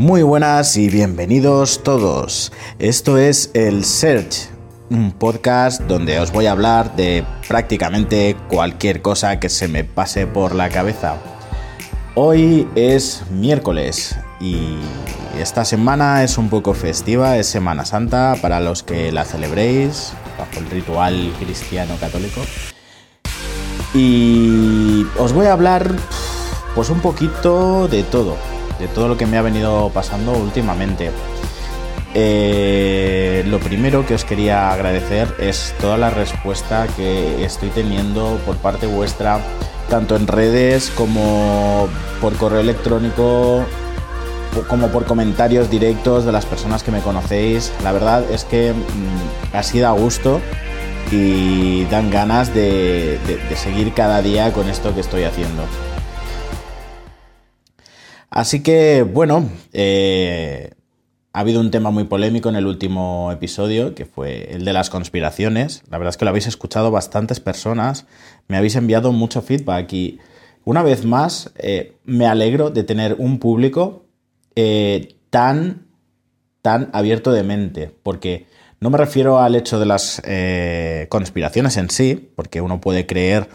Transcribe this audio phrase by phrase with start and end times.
[0.00, 2.52] Muy buenas y bienvenidos todos.
[2.78, 4.48] Esto es el Search,
[4.88, 10.26] un podcast donde os voy a hablar de prácticamente cualquier cosa que se me pase
[10.26, 11.16] por la cabeza.
[12.14, 14.78] Hoy es miércoles y
[15.38, 20.60] esta semana es un poco festiva, es Semana Santa para los que la celebréis bajo
[20.60, 22.40] el ritual cristiano católico.
[23.92, 25.94] Y os voy a hablar
[26.74, 28.38] pues un poquito de todo,
[28.80, 31.10] de todo lo que me ha venido pasando últimamente.
[32.14, 38.56] Eh, lo primero que os quería agradecer es toda la respuesta que estoy teniendo por
[38.56, 39.38] parte vuestra,
[39.88, 41.88] tanto en redes como
[42.20, 43.64] por correo electrónico,
[44.68, 47.72] como por comentarios directos de las personas que me conocéis.
[47.84, 50.40] La verdad es que mm, ha sido a gusto
[51.12, 53.18] y dan ganas de
[53.54, 55.62] seguir cada día con esto que estoy haciendo.
[58.30, 60.70] Así que, bueno, eh,
[61.32, 64.88] ha habido un tema muy polémico en el último episodio, que fue el de las
[64.88, 65.82] conspiraciones.
[65.90, 68.06] La verdad es que lo habéis escuchado bastantes personas,
[68.46, 70.20] me habéis enviado mucho feedback y
[70.64, 74.06] una vez más eh, me alegro de tener un público
[74.54, 75.88] eh, tan,
[76.62, 78.46] tan abierto de mente, porque
[78.78, 80.22] no me refiero al hecho de las
[81.08, 83.48] conspiraciones en sí, porque uno puede creer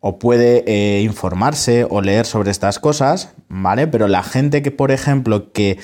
[0.00, 3.86] o puede eh, informarse o leer sobre estas cosas, ¿vale?
[3.86, 5.78] Pero la gente que, por ejemplo, que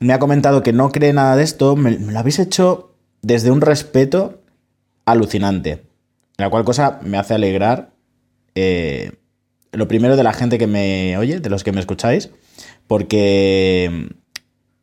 [0.00, 3.60] me ha comentado que no cree nada de esto, me, lo habéis hecho desde un
[3.60, 4.42] respeto
[5.04, 5.84] alucinante.
[6.36, 7.92] La cual cosa me hace alegrar.
[8.54, 9.12] Eh,
[9.72, 12.30] lo primero de la gente que me oye, de los que me escucháis,
[12.86, 14.08] porque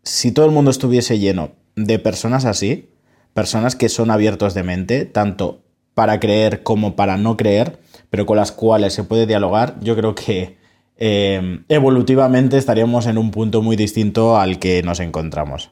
[0.03, 2.89] si todo el mundo estuviese lleno de personas así,
[3.33, 5.64] personas que son abiertos de mente, tanto
[5.95, 7.79] para creer como para no creer,
[8.11, 10.57] pero con las cuales se puede dialogar, yo creo que
[10.97, 15.71] eh, evolutivamente estaríamos en un punto muy distinto al que nos encontramos.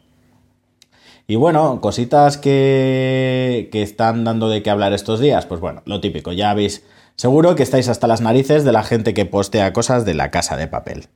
[1.27, 6.01] Y bueno, cositas que, que están dando de qué hablar estos días, pues bueno, lo
[6.01, 6.83] típico, ya veis,
[7.15, 10.57] seguro que estáis hasta las narices de la gente que postea cosas de la casa
[10.57, 11.07] de papel.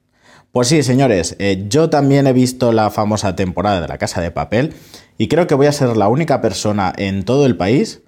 [0.51, 4.31] Pues sí, señores, eh, yo también he visto la famosa temporada de la casa de
[4.31, 4.73] papel
[5.17, 8.01] y creo que voy a ser la única persona en todo el país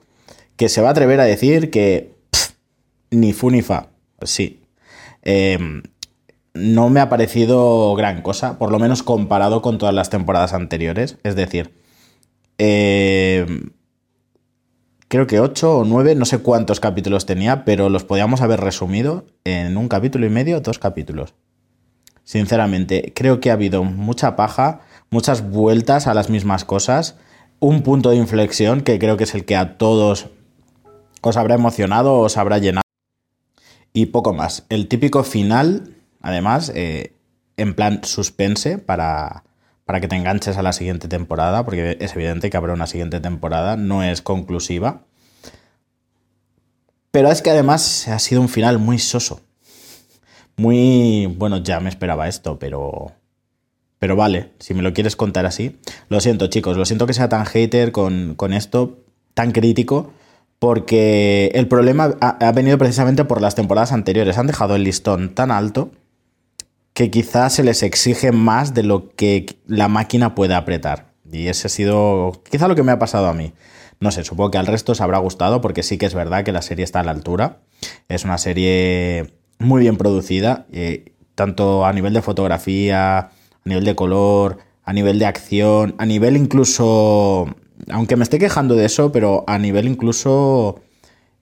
[0.60, 2.18] que se va a atrever a decir que
[3.12, 3.88] ni fu ni fa.
[4.24, 4.60] Sí.
[5.22, 5.84] Em,
[6.54, 11.18] no me ha parecido gran cosa, por lo menos comparado con todas las temporadas anteriores.
[11.24, 11.74] Es decir,
[12.58, 13.70] em,
[15.08, 19.28] creo que 8 o 9, no sé cuántos capítulos tenía, pero los podíamos haber resumido
[19.46, 21.36] en un capítulo y medio, dos capítulos.
[22.26, 27.16] Sinceramente, creo que ha habido mucha paja, muchas vueltas a las mismas cosas,
[27.62, 30.32] un punto de inflexión que creo que es el que a todos
[31.22, 32.84] os habrá emocionado, os habrá llenado
[33.94, 34.66] y poco más.
[34.70, 37.14] El típico final, además, eh,
[37.58, 39.44] en plan suspense para,
[39.86, 43.20] para que te enganches a la siguiente temporada, porque es evidente que habrá una siguiente
[43.20, 45.04] temporada, no es conclusiva.
[47.12, 49.42] Pero es que además ha sido un final muy soso.
[50.58, 53.14] Muy, bueno, ya me esperaba esto, pero...
[53.98, 55.78] Pero vale, si me lo quieres contar así.
[56.08, 59.00] Lo siento, chicos, lo siento que sea tan hater con, con esto,
[59.34, 60.14] tan crítico,
[60.60, 64.38] porque el problema ha, venido precisamente por las temporadas anteriores.
[64.38, 65.92] Han dejado el listón tan alto
[66.94, 71.14] que quizás se les exige más de lo que la máquina puede apretar.
[71.32, 73.54] Y ese ha sido quizá lo que me ha pasado a mí.
[74.02, 76.52] No sé, supongo que al resto os habrá gustado porque sí que es verdad que
[76.52, 77.60] la serie está a la altura.
[78.10, 83.32] Es una serie muy bien producida, eh, tanto a nivel de fotografía, a
[83.64, 87.56] nivel de color, a nivel de acción, a nivel incluso
[87.90, 90.82] aunque me esté quejando de eso, pero a nivel incluso,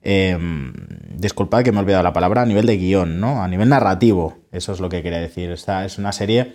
[0.02, 0.72] em,
[1.16, 3.42] disculpad que me he olvidado la palabra, a nivel de guion, ¿no?
[3.42, 5.50] A nivel narrativo, eso es lo que quería decir.
[5.50, 6.54] Esta es una serie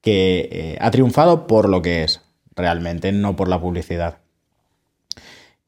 [0.00, 2.22] que eh, ha triunfado por lo que es,
[2.54, 4.18] realmente, no por la publicidad.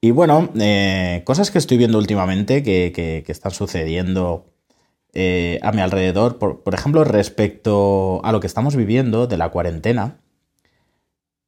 [0.01, 4.53] Y bueno, eh, cosas que estoy viendo últimamente que, están sucediendo
[5.15, 10.21] eh, a mi alrededor, por ejemplo, respecto a lo que estamos viviendo de la cuarentena,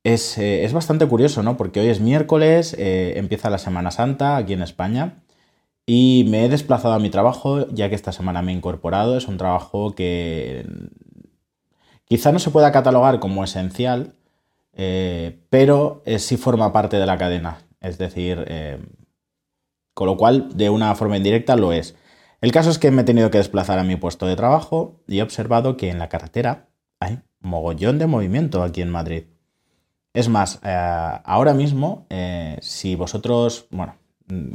[0.04, 1.56] eh, es, bastante curioso, ¿no?
[1.56, 5.22] Porque hoy es miércoles, eh, empieza la Semana Santa aquí en España
[5.86, 9.16] y me he desplazado a mi trabajo ya que esta semana me he incorporado.
[9.16, 10.66] Es un trabajo que
[12.04, 14.14] quizá no se pueda catalogar como esencial,
[14.74, 17.58] eh, pero sí forma parte de la cadena.
[17.80, 18.46] Es decir,
[19.94, 21.96] con lo cual de una forma indirecta lo es.
[22.40, 25.18] El caso es que me he tenido que desplazar a mi puesto de trabajo y
[25.18, 26.68] he observado que en la carretera
[27.00, 29.24] hay mogollón de movimiento aquí en Madrid.
[30.19, 33.94] Es más, eh, ahora mismo, eh, si vosotros, bueno,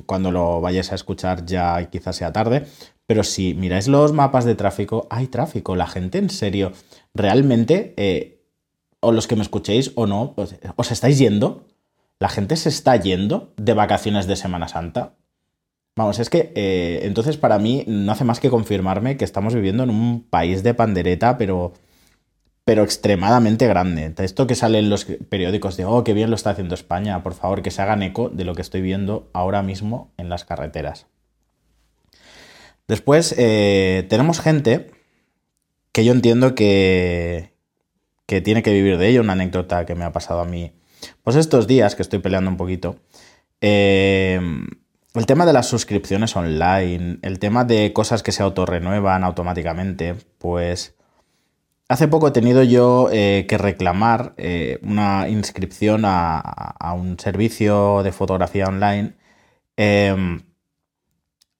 [0.06, 2.66] cuando lo vayáis a escuchar ya quizás sea tarde,
[3.06, 5.78] pero si miráis los mapas de tráfico, hay tráfico.
[5.78, 6.74] La gente en serio
[7.14, 8.44] realmente eh,
[9.00, 11.66] o los que me escuchéis o no, pues, os estáis yendo.
[12.20, 15.14] La gente se está yendo de vacaciones de Semana Santa.
[15.96, 16.52] Vamos, es que
[17.04, 20.74] entonces para mí no hace más que confirmarme que estamos viviendo en un país de
[20.74, 21.72] pandereta, pero,
[22.66, 24.14] pero extremadamente grande.
[24.18, 27.34] Esto que sale en los periódicos de, oh, qué bien lo está haciendo España, por
[27.34, 31.08] favor, que se hagan eco de lo que estoy viendo ahora mismo en las carreteras.
[32.88, 34.92] Después, eh, tenemos gente
[35.92, 37.54] que yo entiendo que,
[38.26, 40.72] que tiene que vivir de ello, una anécdota que me ha pasado a mí,
[41.24, 42.98] pues estos días que estoy peleando un poquito.
[43.62, 44.40] Eh,
[45.14, 50.96] el tema de las suscripciones online, el tema de cosas que se autorrenuevan automáticamente, pues
[51.94, 58.12] hace poco he tenido yo eh, que reclamar eh, una inscripción a, un servicio de
[58.12, 59.14] fotografía online.
[59.78, 60.42] Em,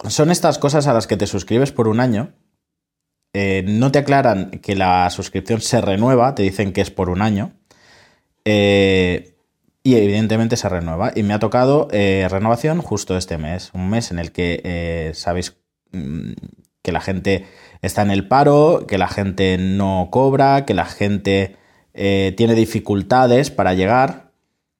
[0.10, 2.34] son estas cosas a las que te suscribes por un año.
[3.34, 7.22] Eh, no te aclaran que la suscripción se renueva, te dicen que es por un
[7.22, 7.54] año.
[8.46, 11.12] Y evidentemente se renueva.
[11.16, 13.70] Y me ha tocado renovación justo este mes.
[13.74, 15.58] Un mes en el que sabéis
[15.92, 16.32] mm,
[16.82, 17.46] que la gente
[17.84, 21.58] está en el paro, que la gente no cobra, que la gente
[21.94, 24.32] eh, tiene dificultades para llegar.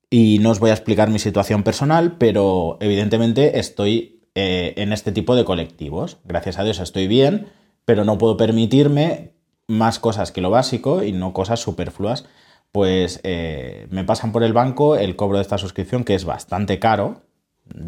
[0.10, 5.36] Y no os voy a explicar mi situación personal, pero evidentemente estoy en este tipo
[5.36, 6.18] de colectivos.
[6.24, 7.50] Gracias a Dios estoy bien,
[7.86, 9.34] pero no puedo permitirme
[9.68, 12.26] más cosas que lo básico y no cosas superfluas
[12.74, 16.80] pues eh, me pasan por el banco el cobro de esta suscripción, que es bastante
[16.80, 17.22] caro.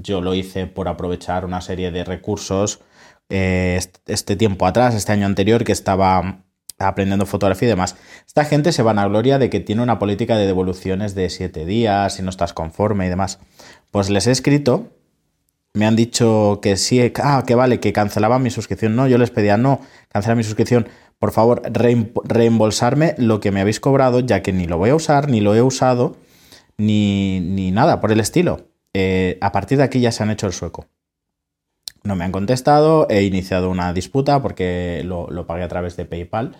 [0.03, 2.81] Yo lo hice por aprovechar una serie de recursos
[3.29, 6.43] eh, este tiempo atrás, este año anterior, que estaba
[6.77, 7.95] aprendiendo fotografía y demás.
[8.27, 11.65] Esta gente se van a gloria de que tiene una política de devoluciones de siete
[11.65, 13.39] días, si no estás conforme y demás.
[13.91, 14.91] Pues les he escrito,
[15.73, 18.95] me han dicho que sí, ah, que vale, que cancelaban mi suscripción.
[18.95, 19.79] No, yo les pedía, no,
[20.09, 20.87] cancelar mi suscripción
[21.19, 25.29] por favor, reembolsarme lo que me habéis cobrado, ya que ni lo voy a usar,
[25.29, 26.17] ni lo he usado,
[26.77, 28.67] ni, nada por el estilo.
[28.93, 30.85] Eh, a partir de aquí ya se han hecho el sueco.
[32.05, 36.55] No me han contestado, he iniciado una disputa porque lo, pagué a través de PayPal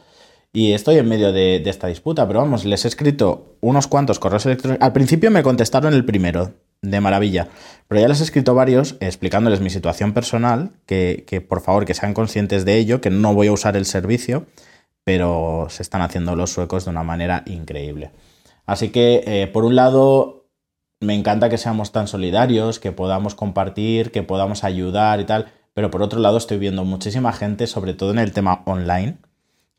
[0.52, 4.46] y estoy en medio de, esta disputa, pero vamos, les he escrito unos cuantos correos
[4.48, 4.84] electrónicos.
[4.84, 7.50] Al principio me contestaron el primero, de maravilla.
[7.88, 12.14] Pero ya les he escrito varios explicándoles mi situación personal, que, por favor que sean
[12.14, 14.46] conscientes de ello, que no voy a usar el servicio,
[15.04, 18.12] pero se están haciendo los suecos de una manera increíble.
[18.66, 20.45] Así que, eh, por un lado,
[21.00, 25.92] me encanta que seamos tan solidarios, que podamos compartir, que podamos ayudar y tal, pero
[25.92, 29.18] por otro lado estoy viendo muchísima gente, sobre todo en el tema online,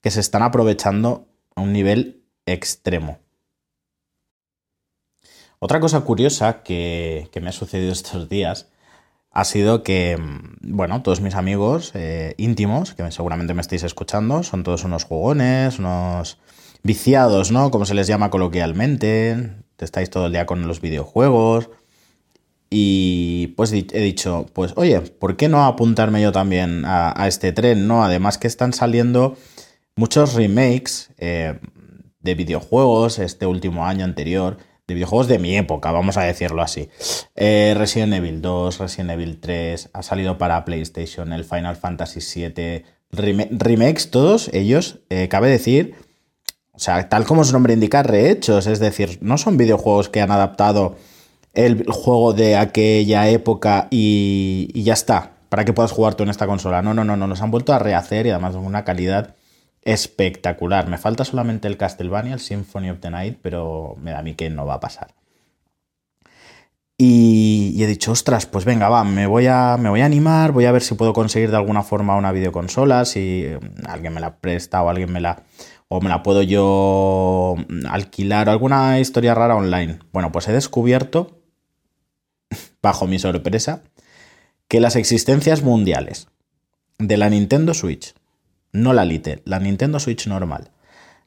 [0.03, 3.19] que se están aprovechando a un nivel extremo.
[5.59, 8.69] Otra cosa curiosa que, me ha sucedido estos días
[9.31, 10.17] ha sido que,
[10.61, 15.79] bueno, todos mis amigos eh, íntimos, que seguramente me estáis escuchando, son todos unos jugones,
[15.79, 16.39] unos
[16.83, 17.71] viciados, ¿no?
[17.71, 19.66] Como se les llama coloquialmente.
[19.79, 21.71] Estáis todo el día con los videojuegos.
[22.71, 27.87] Y pues he dicho, pues oye, ¿por qué no apuntarme yo también a, este tren,
[27.87, 28.05] ¿no?
[28.05, 29.37] Además que están saliendo
[29.95, 31.61] muchos remakes eh,
[32.21, 36.89] de videojuegos este último año anterior de videojuegos de mi época, vamos a decirlo así.
[37.35, 42.85] Eh, Resident Evil 2, Resident Evil 3, ha salido para PlayStation, el Final Fantasy VII,
[43.11, 45.95] remakes, todos ellos, eh, cabe decir,
[46.77, 50.31] o sea, tal como su nombre indica, rehechos, es decir, no son videojuegos que han
[50.31, 50.97] adaptado
[51.55, 56.29] el juego de aquella época y, y ya está, para que puedas jugar tú en
[56.29, 56.83] esta consola.
[56.83, 59.35] No, no, no, no, nos han vuelto a rehacer y además con una calidad
[59.83, 60.89] espectacular.
[60.89, 64.35] Me falta solamente el Castlevania, el Symphony of the Night, pero me da a mí
[64.35, 65.15] que no va a pasar.
[66.99, 70.65] Y, he dicho, ostras, pues venga, va, me voy, a, me voy a animar, voy
[70.65, 74.37] a ver si puedo conseguir de alguna forma una videoconsola, si eh, alguien me la
[74.37, 75.43] presta o alguien me la...
[75.89, 77.57] o me la puedo yo
[77.89, 79.99] alquilar o alguna historia rara online.
[80.13, 81.41] Bueno, pues he descubierto,
[82.83, 83.83] bajo mi sorpresa,
[84.69, 86.29] que las existencias mundiales
[86.99, 88.15] de la Nintendo Switch,
[88.73, 90.71] no la Lite, la Nintendo Switch normal,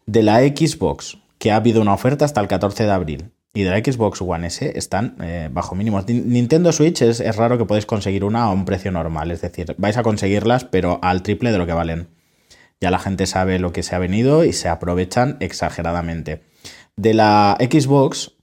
[0.06, 3.72] de la Xbox, que ha habido una oferta hasta el 14 de abril, y de
[3.72, 6.08] la Xbox One S están eh, bajo mínimos.
[6.08, 9.74] Nintendo Switch es, es, raro que podáis conseguir una a un precio normal, es decir,
[9.78, 12.08] vais a conseguirlas pero al triple de lo que valen.
[12.82, 16.44] Ya la gente sabe lo que se ha venido y se aprovechan exageradamente.
[16.96, 18.34] De la Xbox,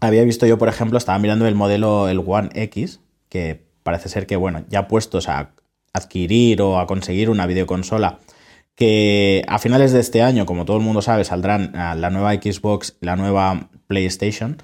[0.00, 4.26] había visto yo, por ejemplo, estaba mirando el modelo, el One X, que parece ser
[4.26, 5.54] que, bueno, ya puestos a
[5.92, 8.18] adquirir o a conseguir una videoconsola
[8.74, 12.96] que a finales de este año, como todo el mundo sabe, saldrán la nueva Xbox
[13.00, 14.58] la nueva PlayStation.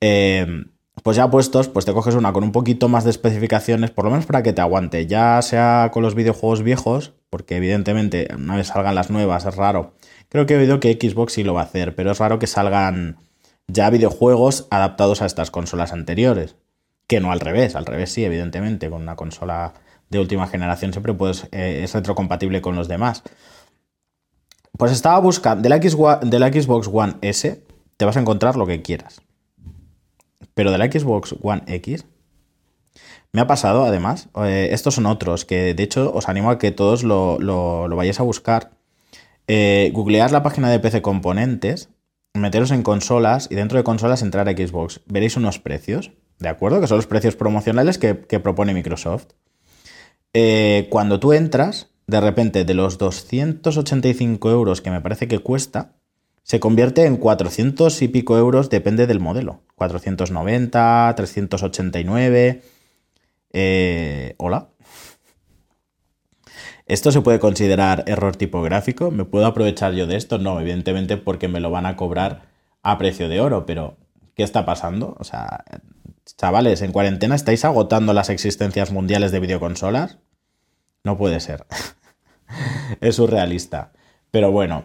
[0.00, 0.46] Eh,
[1.06, 4.10] pues ya puestos, pues te coges una con un poquito más de especificaciones, por lo
[4.10, 8.66] menos para que te aguante, ya sea con los videojuegos viejos, porque evidentemente una vez
[8.66, 9.94] salgan las nuevas es raro
[10.28, 12.48] Creo que he oído que Xbox sí lo va a hacer, pero es raro que
[12.48, 13.18] salgan
[13.68, 16.56] ya videojuegos adaptados a estas consolas anteriores.
[17.06, 19.74] Que no al revés, al revés sí, evidentemente, con una consola
[20.10, 23.22] de última generación siempre puedes, eh, es retrocompatible con los demás.
[24.76, 27.62] Pues estaba buscando, de la, Xbox One S
[27.96, 29.22] te vas a encontrar lo que quieras.
[30.54, 32.06] Pero de la Xbox One X
[33.36, 36.70] me ha pasado, además, eh, estos son otros, que de hecho os animo a que
[36.70, 38.70] todos lo, lo, vayáis a buscar.
[39.46, 41.90] Eh, la página de PC Componentes,
[42.32, 45.02] meteros en consolas y dentro de consolas entrar a Xbox.
[45.04, 46.80] Veréis unos precios, ¿de acuerdo?
[46.80, 49.26] Que son los precios promocionales que, propone Microsoft.
[50.32, 55.96] Eh, cuando tú entras, de repente de los 285 euros que me parece que cuesta,
[56.46, 59.62] se convierte en 400 y pico euros, depende del modelo.
[59.74, 62.62] 490, 389.
[63.52, 64.68] Eh, Hola.
[66.86, 69.10] ¿Esto se puede considerar error tipográfico?
[69.10, 70.38] ¿Me puedo aprovechar yo de esto?
[70.38, 72.42] No, evidentemente porque me lo van a cobrar
[72.84, 73.96] a precio de oro, pero
[74.36, 75.16] ¿qué está pasando?
[75.18, 75.64] O sea,
[76.36, 80.18] chavales, en cuarentena estáis agotando las existencias mundiales de videoconsolas.
[81.02, 81.66] No puede ser.
[83.00, 83.90] es surrealista.
[84.30, 84.84] Pero bueno,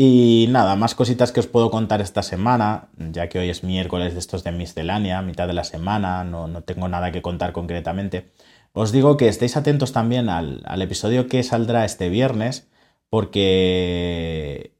[0.00, 4.12] y nada, más cositas que os puedo contar esta semana, ya que hoy es miércoles
[4.12, 8.30] de estos de miscelánea, mitad de la semana, no, tengo nada que contar concretamente.
[8.72, 12.68] Os digo que estéis atentos también al, episodio que saldrá este viernes,
[13.10, 14.76] porque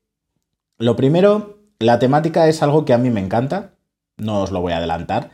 [0.79, 3.73] lo primero, la temática es algo que a mí me encanta,
[4.19, 5.31] no os lo voy a adelantar,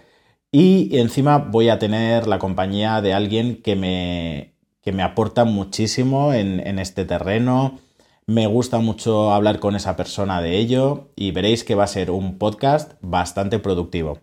[0.51, 6.33] y encima voy a tener la compañía de alguien que me, que me aporta muchísimo
[6.33, 7.81] en, en este terreno
[8.27, 12.11] me gusta mucho hablar con esa persona de ello y veréis que va a ser
[12.11, 14.19] un podcast bastante productivo.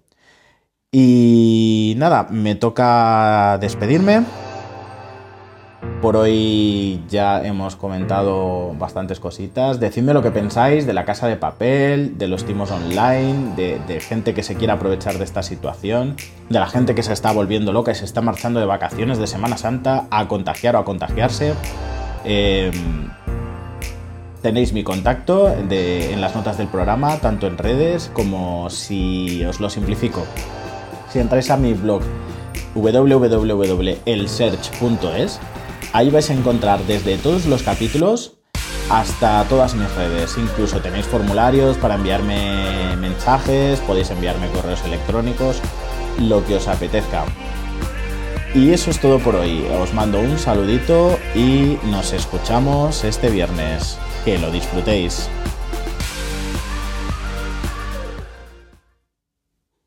[0.91, 4.23] Y nada, me toca despedirme.
[6.01, 9.79] Por hoy ya hemos comentado bastantes cositas.
[9.79, 14.33] Decidme lo que pensáis de la casa de papel, de los timos online, de, gente
[14.33, 16.15] que se quiere aprovechar de esta situación,
[16.49, 19.27] de la gente que se está volviendo loca y se está marchando de vacaciones de
[19.27, 21.53] Semana Santa a contagiar o a contagiarse.
[22.25, 22.71] Eh,
[24.41, 29.69] Tenéis mi contacto en las notas del programa, tanto en redes como si os lo
[29.69, 30.25] simplifico.
[31.11, 32.01] Si entráis a mi blog
[32.73, 35.39] www.elsearch.es,
[35.93, 38.37] ahí vais a encontrar desde todos los capítulos
[38.89, 40.37] hasta todas mis redes.
[40.37, 45.61] Incluso tenéis formularios para enviarme mensajes, podéis enviarme correos electrónicos,
[46.19, 47.25] lo que os apetezca.
[48.53, 49.65] Y eso es todo por hoy.
[49.81, 53.97] Os mando un saludito y nos escuchamos este viernes.
[54.25, 55.29] Que lo disfrutéis.